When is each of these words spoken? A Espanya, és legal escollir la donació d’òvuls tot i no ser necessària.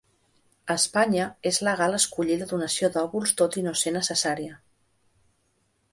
A 0.67 0.75
Espanya, 0.79 1.27
és 1.49 1.59
legal 1.67 1.97
escollir 1.99 2.39
la 2.39 2.47
donació 2.53 2.91
d’òvuls 2.97 3.37
tot 3.43 3.61
i 3.63 3.67
no 3.67 3.75
ser 3.83 3.97
necessària. 3.99 4.61